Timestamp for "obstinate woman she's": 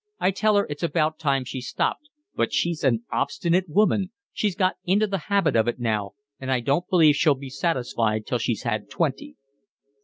3.11-4.55